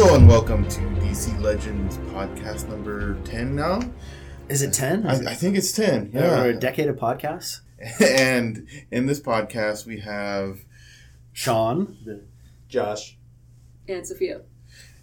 [0.00, 3.80] Hello and welcome to DC Legends podcast number 10 now.
[4.48, 5.06] Is it 10?
[5.06, 6.12] I, I think it's 10.
[6.14, 6.20] yeah.
[6.22, 6.42] Yeah.
[6.42, 7.60] We're a decade of podcasts.
[8.00, 10.64] and in this podcast, we have,
[11.34, 12.24] Sean, the,
[12.66, 13.18] Josh.
[13.88, 14.40] and Sophia.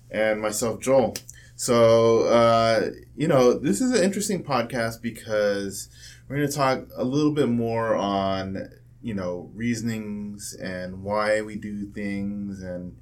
[0.09, 1.16] and myself, Joel.
[1.55, 5.89] So, uh, you know, this is an interesting podcast because
[6.27, 8.67] we're going to talk a little bit more on,
[9.03, 12.98] you know, reasonings and why we do things and,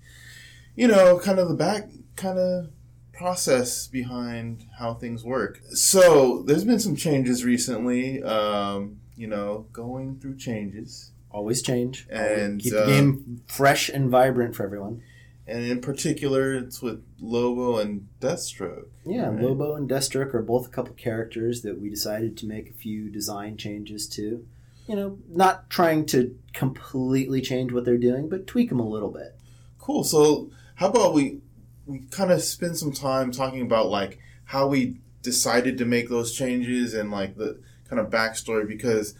[0.75, 2.69] you know, kind of the back, kind of
[3.13, 5.61] process behind how things work.
[5.73, 11.11] So, there's been some changes recently, um, you know, going through changes.
[11.31, 12.07] always change.
[12.09, 15.01] And, Keep uh, the game fresh and vibrant for everyone.
[15.47, 18.87] And in particular, it's with Lobo and Deathstroke.
[19.05, 19.41] Yeah, right?
[19.41, 23.09] Lobo and Deathstroke are both a couple characters that we decided to make a few
[23.09, 24.45] design changes to.
[24.87, 29.11] You know, not trying to completely change what they're doing, but tweak them a little
[29.11, 29.35] bit.
[29.79, 30.03] Cool.
[30.03, 31.39] So, how about we
[31.85, 36.35] we kind of spend some time talking about like how we decided to make those
[36.35, 37.59] changes and like the
[37.89, 39.15] kind of backstory because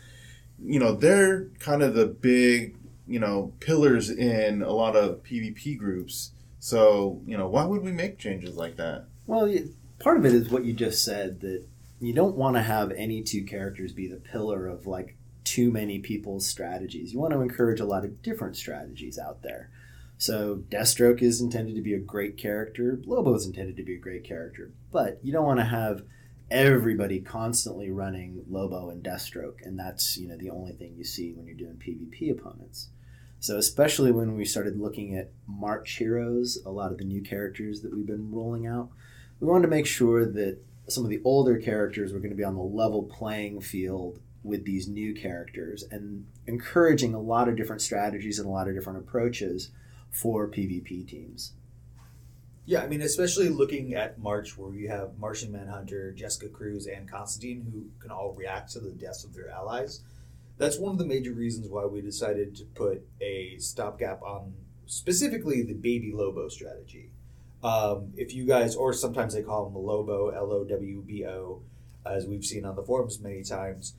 [0.64, 5.78] you know they're kind of the big you know pillars in a lot of PvP
[5.78, 6.32] groups.
[6.60, 9.06] So, you know, why would we make changes like that?
[9.28, 9.54] Well,
[10.00, 11.64] part of it is what you just said that
[12.00, 16.00] you don't want to have any two characters be the pillar of like too many
[16.00, 17.14] people's strategies.
[17.14, 19.70] You want to encourage a lot of different strategies out there.
[20.18, 24.00] So, Deathstroke is intended to be a great character, Lobo is intended to be a
[24.00, 26.04] great character, but you don't want to have
[26.50, 31.34] everybody constantly running Lobo and Deathstroke, and that's you know the only thing you see
[31.34, 32.90] when you're doing PvP opponents.
[33.40, 37.82] So especially when we started looking at March heroes, a lot of the new characters
[37.82, 38.90] that we've been rolling out,
[39.40, 42.44] we wanted to make sure that some of the older characters were going to be
[42.44, 47.82] on the level playing field with these new characters and encouraging a lot of different
[47.82, 49.72] strategies and a lot of different approaches
[50.16, 51.54] for PvP teams.
[52.66, 57.10] Yeah, I mean, especially looking at March, where you have Martian Manhunter, Jessica Cruz, and
[57.10, 60.02] Constantine, who can all react to the deaths of their allies.
[60.58, 64.54] That's one of the major reasons why we decided to put a stopgap on
[64.88, 67.12] specifically the Baby Lobo strategy.
[67.62, 71.62] Um, if you guys, or sometimes they call him Lobo, L O W B O,
[72.06, 73.96] as we've seen on the forums many times.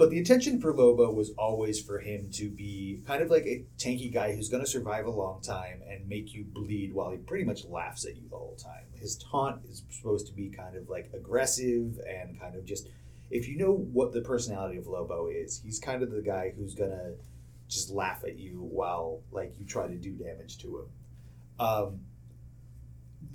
[0.00, 3.66] But the intention for Lobo was always for him to be kind of like a
[3.76, 7.18] tanky guy who's going to survive a long time and make you bleed while he
[7.18, 8.84] pretty much laughs at you the whole time.
[8.94, 12.88] His taunt is supposed to be kind of like aggressive and kind of just.
[13.30, 16.74] If you know what the personality of Lobo is, he's kind of the guy who's
[16.74, 17.12] going to
[17.68, 20.86] just laugh at you while like you try to do damage to him.
[21.58, 22.00] Um,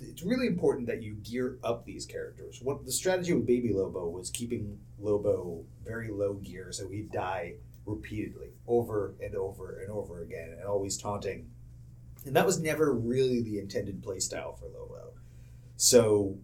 [0.00, 2.60] it's really important that you gear up these characters.
[2.62, 7.54] What the strategy with Baby Lobo was keeping Lobo very low gear, so he'd die
[7.84, 11.50] repeatedly, over and over and over again, and always taunting.
[12.24, 15.12] And that was never really the intended playstyle for Lobo.
[15.76, 16.38] So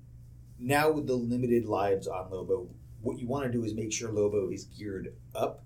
[0.58, 2.68] now with the limited lives on Lobo,
[3.00, 5.64] what you want to do is make sure Lobo is geared up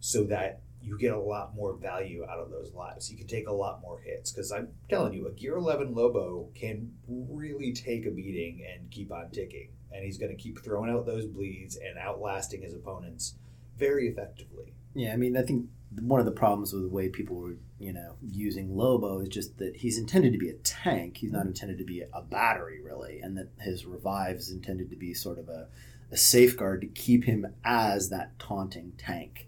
[0.00, 3.10] so that you get a lot more value out of those lives.
[3.10, 6.48] You can take a lot more hits because I'm telling you, a Gear 11 Lobo
[6.54, 9.68] can really take a beating and keep on ticking.
[9.92, 13.34] And he's going to keep throwing out those bleeds and outlasting his opponents
[13.76, 14.72] very effectively.
[14.94, 15.66] Yeah, I mean, I think
[16.00, 19.58] one of the problems with the way people were, you know, using Lobo is just
[19.58, 21.18] that he's intended to be a tank.
[21.18, 24.96] He's not intended to be a battery, really, and that his revive is intended to
[24.96, 25.68] be sort of a,
[26.10, 29.47] a safeguard to keep him as that taunting tank.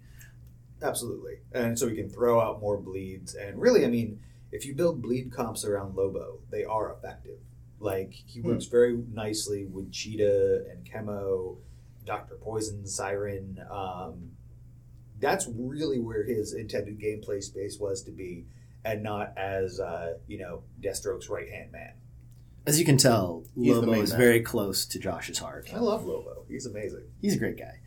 [0.81, 1.39] Absolutely.
[1.51, 3.35] And so we can throw out more bleeds.
[3.35, 4.19] And really, I mean,
[4.51, 7.37] if you build bleed comps around Lobo, they are effective.
[7.79, 11.57] Like, he works very nicely with Cheetah and Chemo,
[12.05, 12.35] Dr.
[12.35, 13.59] Poison, Siren.
[13.71, 14.31] Um,
[15.19, 18.45] that's really where his intended gameplay space was to be,
[18.85, 21.93] and not as, uh, you know, Deathstroke's right hand man.
[22.67, 24.19] As you can tell, He's Lobo is man.
[24.19, 25.69] very close to Josh's heart.
[25.73, 26.45] I love Lobo.
[26.47, 27.05] He's amazing.
[27.19, 27.79] He's a great guy.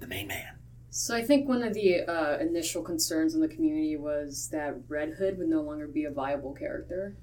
[0.00, 0.55] The main man.
[0.98, 5.10] So I think one of the uh, initial concerns in the community was that Red
[5.10, 7.14] Hood would no longer be a viable character.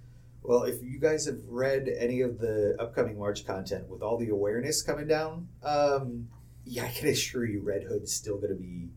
[0.44, 4.30] Well, if you guys have read any of the upcoming March content with all the
[4.30, 6.28] awareness coming down, um,
[6.66, 8.90] yeah, I can assure you Red Hood's still going to be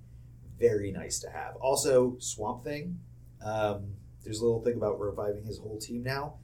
[0.60, 1.56] very nice to have.
[1.56, 3.00] Also, Swamp Thing,
[3.42, 3.94] um,
[4.24, 6.34] there's a little thing about reviving his whole team now.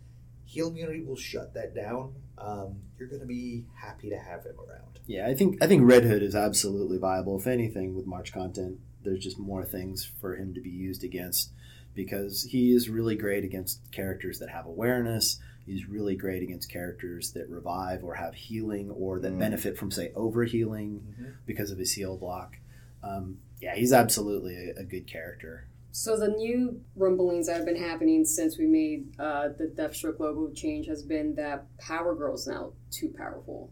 [0.47, 2.15] Heal Immunity will shut that down.
[2.43, 4.99] Um, you're going to be happy to have him around.
[5.07, 7.39] Yeah, I think I think Red Hood is absolutely viable.
[7.39, 11.51] If anything, with March content, there's just more things for him to be used against
[11.95, 15.39] because he is really great against characters that have awareness.
[15.67, 19.39] He's really great against characters that revive or have healing or that Mm.
[19.39, 21.01] benefit from say overhealing
[21.47, 22.57] because of his heal block.
[23.03, 25.67] Um, yeah, he's absolutely a, a good character.
[25.95, 30.51] So the new rumblings that have been happening since we made uh, the Deathstroke Lobo
[30.53, 33.71] change has been that Power Girl's now too powerful.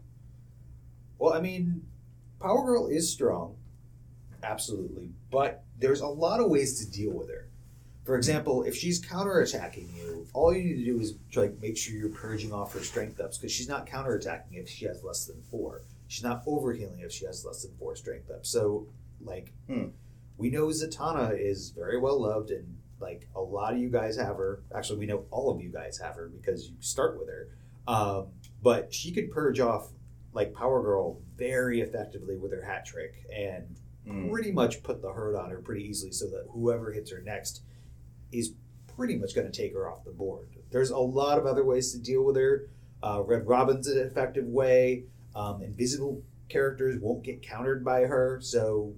[1.17, 1.81] Well, I mean,
[2.39, 3.55] Power Girl is strong,
[4.43, 7.47] absolutely, but there's a lot of ways to deal with her.
[8.05, 11.95] For example, if she's counterattacking you, all you need to do is like make sure
[11.95, 15.41] you're purging off her strength ups because she's not counterattacking if she has less than
[15.49, 15.81] four.
[16.07, 18.49] She's not overhealing if she has less than four strength ups.
[18.49, 18.87] So,
[19.23, 19.89] like, Hmm.
[20.41, 24.35] We know Zatanna is very well loved and like a lot of you guys have
[24.37, 24.61] her.
[24.75, 27.47] Actually, we know all of you guys have her because you start with her.
[27.87, 28.27] Um,
[28.61, 29.89] but she could purge off
[30.33, 33.77] like Power Girl very effectively with her hat trick and
[34.07, 34.31] Mm.
[34.31, 37.61] pretty much put the hurt on her pretty easily so that whoever hits her next
[38.31, 38.53] is
[38.95, 40.47] pretty much going to take her off the board.
[40.71, 42.67] There's a lot of other ways to deal with her.
[43.03, 45.03] Uh, Red Robin's an effective way.
[45.35, 48.39] Um, invisible characters won't get countered by her.
[48.41, 48.95] So,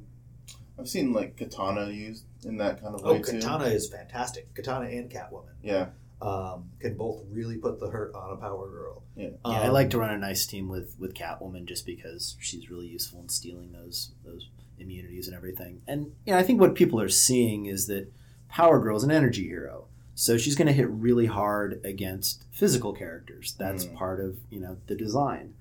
[0.79, 3.33] I've seen like Katana used in that kind of oh, way too.
[3.39, 4.53] Katana is fantastic.
[4.55, 5.89] Katana and Catwoman Yeah.
[6.21, 9.03] um, can both really put the hurt on a Power Girl.
[9.15, 9.29] Yeah.
[9.45, 12.69] Yeah, I Um, like to run a nice team with with Catwoman just because she's
[12.69, 14.49] really useful in stealing those those
[14.79, 15.81] immunities and everything.
[15.87, 18.11] And you know, I think what people are seeing is that
[18.49, 19.85] Power Girl is an energy hero.
[20.15, 23.55] So she's going to hit really hard against physical characters.
[23.57, 23.95] That's Mm.
[23.95, 25.53] part of, you know, the design.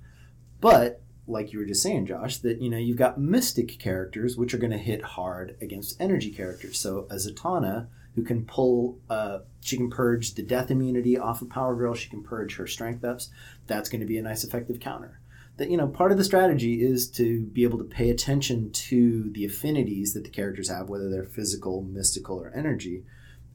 [0.61, 1.02] But
[1.33, 4.59] like you were just saying, Josh, that you know, you've got mystic characters which are
[4.59, 6.79] going to hit hard against energy characters.
[6.79, 11.49] So a Zatanna who can pull uh, she can purge the death immunity off of
[11.49, 13.31] Power Girl, she can purge her strength ups
[13.67, 15.21] that's going to be a nice effective counter.
[15.57, 19.31] That you know, part of the strategy is to be able to pay attention to
[19.31, 23.05] the affinities that the characters have, whether they're physical, mystical, or energy,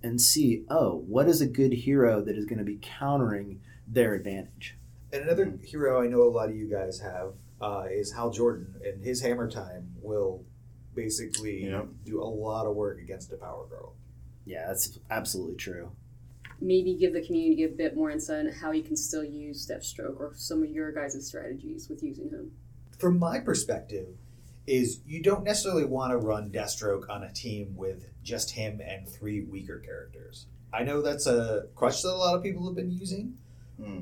[0.04, 4.14] and see, oh, what is a good hero that is going to be countering their
[4.14, 4.78] advantage.
[5.12, 8.76] And another hero I know a lot of you guys have uh, is Hal Jordan,
[8.86, 10.44] and his Hammer Time will
[10.96, 11.86] basically Yeah.
[12.06, 13.94] do a lot of work against a Power Girl.
[14.46, 15.92] Yeah, that's absolutely true.
[16.60, 20.20] Maybe give the community a bit more insight on how you can still use Deathstroke
[20.20, 22.52] or some of your guys' strategies with using him.
[22.98, 24.08] From my perspective,
[24.66, 29.08] is you don't necessarily want to run Deathstroke on a team with just him and
[29.08, 30.48] three weaker characters.
[30.74, 33.38] I know that's a crutch that a lot of people have been using
[33.82, 34.00] Hmm.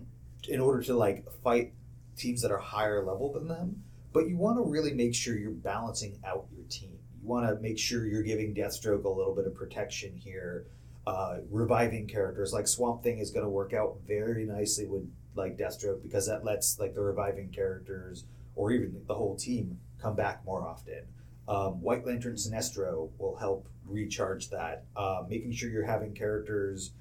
[0.48, 1.74] in order to like fight
[2.18, 3.84] teams that are higher level than them.
[4.14, 6.98] But you want to really make sure you're balancing out your team.
[7.22, 10.68] You want to make sure you're giving Deathstroke a little bit of protection here.
[11.06, 15.58] Uh, reviving characters like Swamp Thing is going to work out very nicely with like
[15.58, 18.24] Deathstroke because that lets like the reviving characters
[18.56, 21.02] or even the whole team come back more often.
[21.48, 24.86] Um, White Lantern Sinestro will help recharge that.
[24.96, 26.92] Uh, making sure you're having characters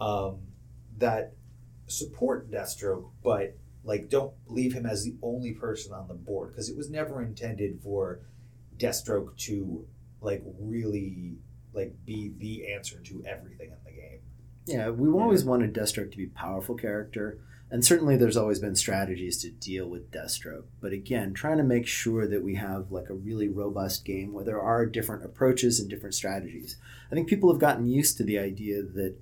[0.00, 0.38] um,
[0.98, 1.32] that
[1.86, 6.68] support Deathstroke, but like don't leave him as the only person on the board because
[6.68, 8.20] it was never intended for
[8.76, 9.86] Deathstroke to
[10.20, 11.36] like really
[11.72, 14.20] like be the answer to everything in the game.
[14.66, 17.38] Yeah, we've always wanted Deathstroke to be a powerful character,
[17.70, 20.64] and certainly there's always been strategies to deal with Deathstroke.
[20.80, 24.44] But again, trying to make sure that we have like a really robust game where
[24.44, 26.76] there are different approaches and different strategies.
[27.10, 29.16] I think people have gotten used to the idea that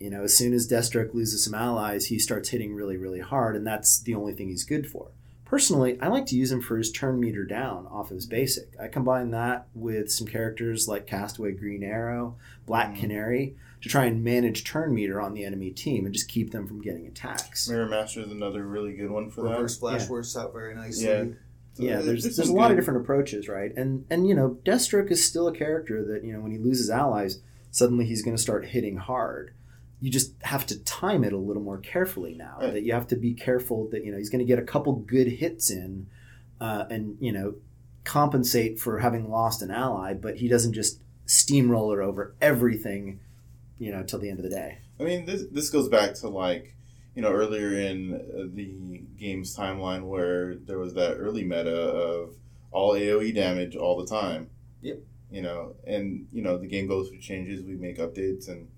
[0.00, 3.54] you know as soon as Deathstroke loses some allies, he starts hitting really, really hard,
[3.56, 5.08] and that's the only thing he's good for.
[5.44, 8.68] Personally, I like to use him for his turn meter down off of his basic.
[8.80, 12.36] I combine that with some characters like Castaway Green Arrow,
[12.66, 13.00] Black Mhm.
[13.00, 16.68] Canary, to try and manage turn meter on the enemy team and just keep them
[16.68, 17.68] from getting attacks.
[17.68, 19.80] Mirror Master is another really good one for Reverse that.
[19.80, 20.10] Flash Yeah.
[20.10, 21.06] works out very nicely.
[21.06, 21.24] Yeah.
[21.74, 22.72] So Yeah, it- there's there's is a lot good.
[22.72, 23.72] of different approaches, right?
[23.76, 26.90] And and you know, Deathstroke is still a character that you know when he loses
[26.90, 27.40] allies,
[27.72, 29.50] suddenly he's going to start hitting hard.
[30.00, 32.58] You just have to time it a little more carefully now.
[32.60, 32.72] Right.
[32.72, 34.94] That you have to be careful that you know he's going to get a couple
[34.94, 36.06] good hits in,
[36.60, 37.54] uh, and you know
[38.04, 43.20] compensate for having lost an ally, but he doesn't just steamroller over everything,
[43.78, 44.78] you know, till the end of the day.
[44.98, 46.74] I mean, this this goes back to like
[47.14, 52.34] you know earlier in uh, the game's timeline where there was that early meta of
[52.70, 54.50] all AOE damage all the time.
[54.82, 54.98] Yep.
[55.30, 57.62] You know, and you know the game goes through changes.
[57.62, 58.68] We make updates, and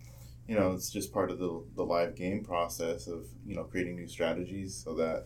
[0.52, 3.96] you know it's just part of the the live game process of you know creating
[3.96, 5.24] new strategies so that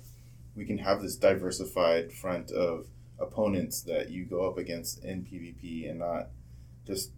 [0.55, 2.87] we can have this diversified front of
[3.19, 6.29] opponents that you go up against in PvP and not
[6.87, 7.11] just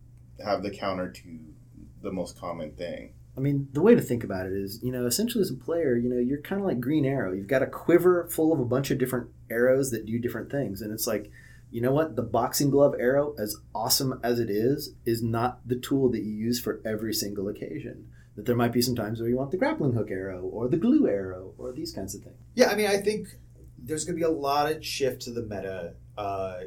[0.43, 1.39] have the counter to
[2.01, 3.13] the most common thing.
[3.37, 5.97] I mean, the way to think about it is, you know, essentially as a player,
[5.97, 7.33] you know, you're kind of like Green Arrow.
[7.33, 10.81] You've got a quiver full of a bunch of different arrows that do different things.
[10.81, 11.31] And it's like,
[11.71, 12.17] you know what?
[12.17, 16.33] The boxing glove arrow, as awesome as it is, is not the tool that you
[16.33, 18.09] use for every single occasion.
[18.37, 20.77] That there might be some times where you want the grappling hook arrow or the
[20.77, 22.37] glue arrow or these kinds of things.
[22.55, 23.29] Yeah, I mean, I think
[23.77, 26.61] there's going to be a lot of shift to the meta uh,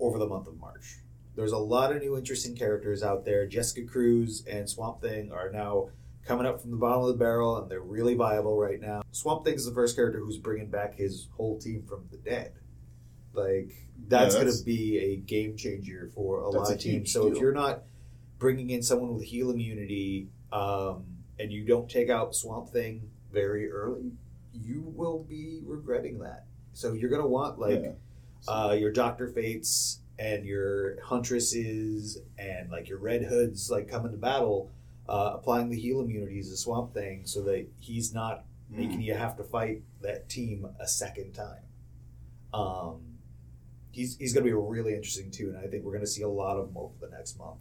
[0.00, 0.98] over the month of March.
[1.34, 3.46] there's a lot of new interesting characters out there.
[3.46, 5.88] Jessica Cruz and Swamp Thing are now
[6.24, 9.02] coming up from the bottom of the barrel, and they're really viable right now.
[9.12, 12.52] Swamp Thing is the first character who's bringing back his whole team from the dead.
[13.38, 13.70] Like
[14.08, 17.12] that's, Yeah, going to be a game changer for a lot of teams.
[17.12, 17.82] So if you're not
[18.38, 21.04] bringing in someone with heal immunity, um,
[21.38, 24.12] and you don't take out Swamp Thing very early,
[24.52, 26.44] you will be regretting that.
[26.72, 27.92] So you're going to want like Yeah.
[28.48, 34.16] uh, your Doctor Fates and your Huntresses and like your Red Hoods like come into
[34.18, 34.70] battle,
[35.08, 38.76] uh, applying the heal immunities to Swamp Thing so that he's not Mm.
[38.76, 41.62] making you have to fight that team a second time.
[42.52, 43.00] Um,
[43.98, 46.22] he's he's going to be really interesting too, and I think we're going to see
[46.22, 47.58] a lot of him over the next month.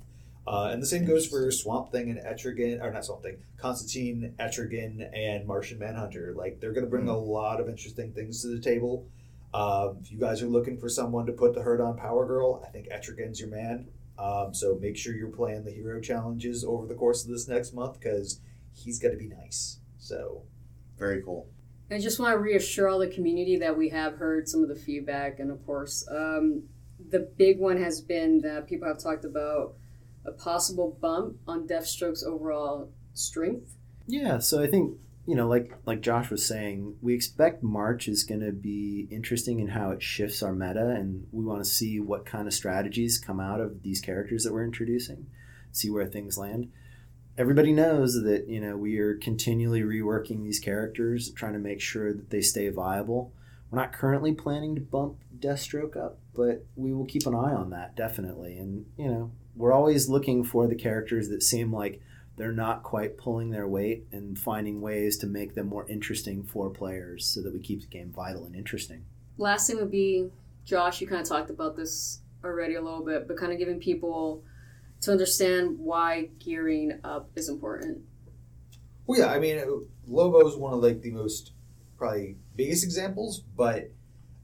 [0.47, 4.33] Uh, and the same goes for Swamp Thing and Etrigan, or not Swamp Thing, Constantine,
[4.39, 6.33] Etrigan, and Martian Manhunter.
[6.37, 7.15] Like they're going to bring Mm.
[7.15, 9.05] a lot of interesting things to the table.
[9.53, 12.63] Um, if you guys are looking for someone to put the hurt on Power Girl,
[12.65, 13.87] I think Etrigan's your man.
[14.17, 17.73] Um, so make sure you're playing the hero challenges over the course of this next
[17.73, 18.39] month because
[18.73, 19.79] he's going to be nice.
[19.97, 20.43] So
[20.97, 21.47] Very cool.
[21.89, 24.75] I just want to reassure all the community that we have heard some of the
[24.75, 26.63] feedback, and of course, um,
[27.09, 29.75] the big one has been that people have talked about
[30.25, 33.75] a possible bump on Deathstroke's overall strength.
[34.05, 38.23] Yeah, so I think you know, like like Josh was saying, we expect March is
[38.23, 41.99] going to be interesting in how it shifts our meta, and we want to see
[41.99, 45.27] what kind of strategies come out of these characters that we're introducing,
[45.71, 46.71] see where things land.
[47.37, 52.11] Everybody knows that you know we are continually reworking these characters, trying to make sure
[52.11, 53.31] that they stay viable.
[53.69, 57.69] We're not currently planning to bump Deathstroke up, but we will keep an eye on
[57.71, 58.57] that definitely.
[58.57, 62.01] And you know, we're always looking for the characters that seem like
[62.37, 66.69] they're not quite pulling their weight and finding ways to make them more interesting for
[66.69, 69.03] players so that we keep the game vital and interesting.
[69.37, 70.29] Last thing would be,
[70.63, 73.79] Josh, you kind of talked about this already a little bit, but kind of giving
[73.79, 74.43] people
[75.01, 77.99] to understand why gearing up is important.
[79.05, 79.59] Well, yeah, I mean,
[80.07, 81.53] Lobo is one of like the most
[81.97, 83.91] probably biggest examples, but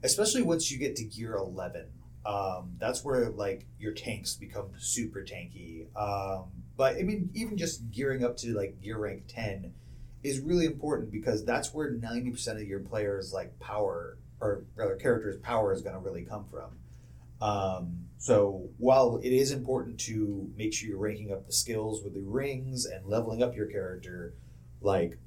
[0.02, 1.86] especially once you get to gear eleven,
[2.24, 5.86] um, that's where like your tanks become super tanky.
[5.96, 9.74] Um, but I mean, even just gearing up to like gear rank ten
[10.22, 14.96] is really important because that's where ninety percent of your players like power or rather
[14.96, 16.78] characters power is going to really come from.
[17.44, 22.14] Um, so while it is important to make sure you're ranking up the skills with
[22.14, 24.32] the rings and leveling up your character,
[24.80, 25.18] like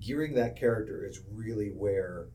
[0.00, 2.26] gearing that character is really where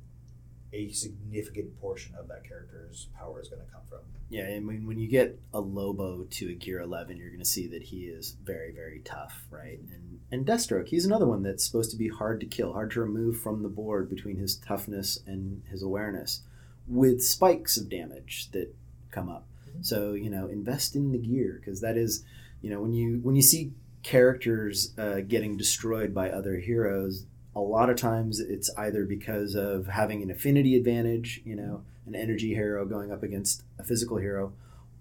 [0.71, 3.99] a significant portion of that character's power is going to come from.
[4.29, 7.45] Yeah, I mean, when you get a Lobo to a Gear 11, you're going to
[7.45, 9.79] see that he is very, very tough, right?
[9.91, 13.01] And and Deathstroke, he's another one that's supposed to be hard to kill, hard to
[13.01, 16.41] remove from the board between his toughness and his awareness,
[16.87, 18.73] with spikes of damage that
[19.11, 19.45] come up.
[19.69, 19.85] Mhm.
[19.85, 22.23] So you know, invest in the gear because that is,
[22.61, 23.71] you know, when you when you see
[24.03, 27.25] characters uh, getting destroyed by other heroes,
[27.55, 32.15] a lot of times it's either because of having an affinity advantage, you know, an
[32.15, 34.53] energy hero going up against a physical hero,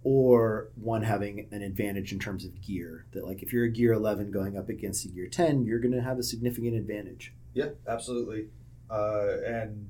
[0.05, 3.05] or one having an advantage in terms of gear.
[3.13, 5.95] That like if you're a gear 11 going up against a gear 10, you're going
[5.95, 7.33] to have a significant advantage.
[7.55, 8.49] Yeah, absolutely.
[8.91, 9.87] Uh, and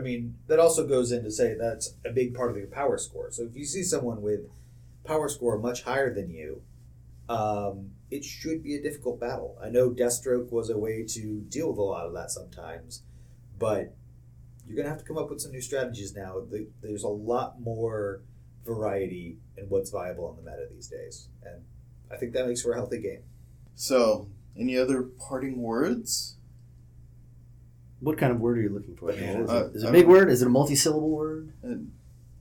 [0.00, 2.96] I mean, that also goes in to say that's a big part of your power
[2.96, 3.30] score.
[3.30, 4.40] So if you see someone with
[5.04, 6.62] power score much higher than you,
[7.28, 9.58] um, it should be a difficult battle.
[9.62, 13.02] I know Deathstroke was a way to deal with a lot of that sometimes,
[13.58, 13.94] but
[14.66, 16.40] you're going to have to come up with some new strategies now.
[16.50, 18.22] The- There's a lot more
[18.64, 21.28] variety in what's viable on the meta these days.
[21.44, 21.62] And
[22.10, 23.22] I think that makes for a healthy game.
[23.74, 26.36] So, any other parting words?
[28.00, 29.10] What kind of word are you looking for?
[29.10, 30.30] Is, Uh, it, is it a big word?
[30.30, 31.52] Is it a multi-syllable word?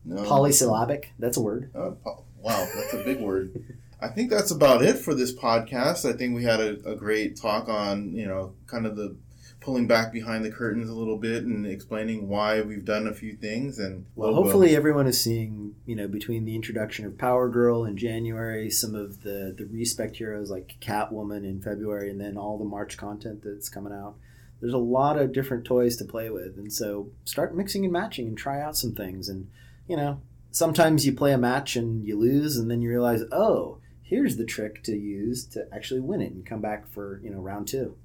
[0.05, 0.23] No.
[0.23, 1.11] Polysyllabic?
[1.19, 1.69] That's a word.
[1.75, 3.77] Uh, po- wow, that's a big word.
[4.01, 6.09] I think that's about it for this podcast.
[6.09, 9.15] I think we had a, a great talk on, you know, kind of the
[9.59, 13.33] pulling back behind the curtains a little bit and explaining why we've done a few
[13.33, 13.77] things.
[13.77, 17.97] And Well, hopefully everyone is seeing, you know, between the introduction of Power Girl in
[17.97, 22.63] January, some of the the respect heroes like Catwoman in February, and then all the
[22.63, 24.15] March content that's coming out.
[24.61, 28.27] There's a lot of different toys to play with, and so start mixing and matching
[28.27, 29.29] and try out some things.
[29.29, 29.49] And
[29.87, 33.79] you know, sometimes you play a match and you lose, and then you realize, oh,
[34.03, 37.39] here's the trick to use to actually win it and come back for you know
[37.39, 37.95] round two.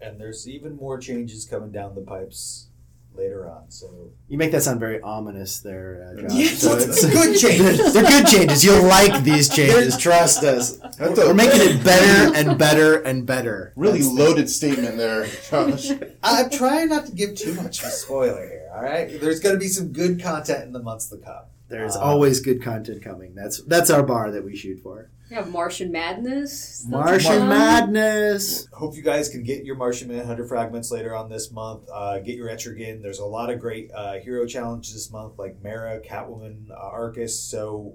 [0.00, 2.68] And there's even more changes coming down the pipes
[3.16, 3.70] later on.
[3.70, 6.32] So You make that sound very ominous there, uh, Josh.
[6.34, 7.92] Yes, So it's good changes.
[7.94, 8.64] They're good changes.
[8.64, 9.96] You'll like these changes.
[9.96, 10.76] Trust us.
[10.98, 13.72] That's We're making it better and better and better.
[13.76, 15.90] really That's the- loaded statement there, Josh.
[16.22, 18.68] I'm trying not to give too much of a spoiler here.
[18.74, 21.44] All right, there's going to be some good content in the months to come.
[21.68, 23.34] There's Uh, always good content coming.
[23.34, 25.10] That's that's our bar that we shoot for.
[25.28, 26.86] We have Martian Madness.
[26.88, 27.48] Martian come.
[27.48, 28.68] Madness.
[28.72, 31.88] Hope you guys can get your Martian Manhunter fragments later on this month.
[31.92, 33.02] Uh, get your Etrigan.
[33.02, 37.38] There's a lot of great uh, hero challenges this month, like Mara, Catwoman, uh, Arcus.
[37.40, 37.94] So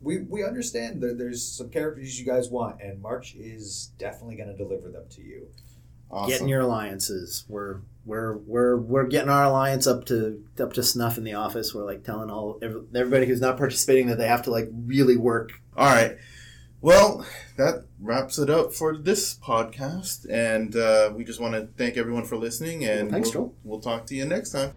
[0.00, 4.50] we we understand that there's some characters you guys want, and March is definitely going
[4.50, 5.48] to deliver them to you.
[6.08, 6.30] Awesome.
[6.30, 7.44] Getting your alliances.
[7.48, 7.78] We're
[8.10, 11.72] we're we're we're getting our alliance up to up to snuff in the office.
[11.72, 15.52] We're like telling all everybody who's not participating that they have to like really work.
[15.76, 16.18] All right.
[16.82, 17.24] Well,
[17.56, 22.24] that wraps it up for this podcast, and uh, we just want to thank everyone
[22.24, 23.54] for listening, and Thanks, we'll, Joel.
[23.64, 24.72] we'll talk to you next time.